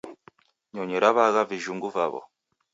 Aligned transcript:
Nyonyi 0.73 0.97
raw'aagha 1.03 1.43
vijhungu 1.49 1.89
vaw'o 1.95 2.21